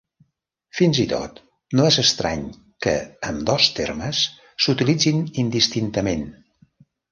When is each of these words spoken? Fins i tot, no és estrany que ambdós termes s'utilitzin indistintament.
Fins 0.77 1.01
i 1.01 1.03
tot, 1.11 1.41
no 1.79 1.85
és 1.89 1.99
estrany 2.03 2.41
que 2.87 2.95
ambdós 3.33 3.69
termes 3.81 4.23
s'utilitzin 4.67 5.23
indistintament. 5.47 6.29